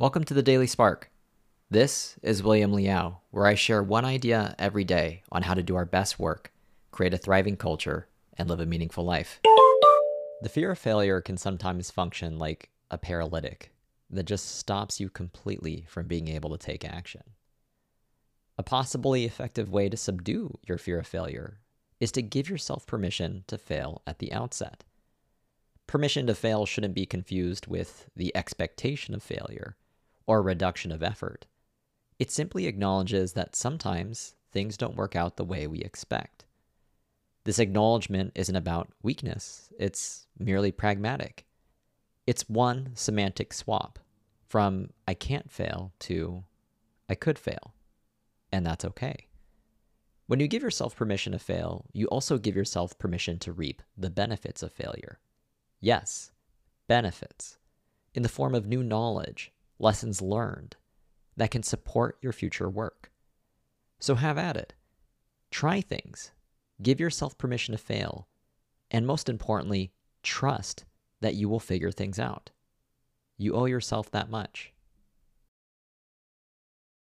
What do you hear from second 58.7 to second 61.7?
knowledge, lessons learned that can